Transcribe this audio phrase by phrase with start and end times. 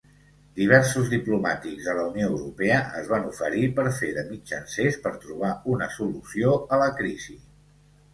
[0.59, 5.53] Diversos diplomàtics de la Unió Europea es van oferir per fer de mitjancers per trobar
[5.75, 7.37] una solució a la crisi.